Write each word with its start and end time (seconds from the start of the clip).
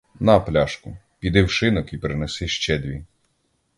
На 0.19 0.39
пляшку, 0.39 0.97
піди 1.19 1.43
в 1.43 1.51
шинок 1.51 1.93
і 1.93 1.97
принеси 1.97 2.47
ще 2.47 2.77
дві. 2.79 3.05